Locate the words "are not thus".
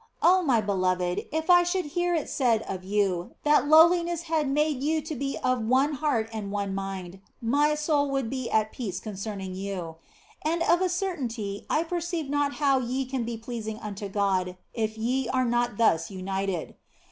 15.29-16.09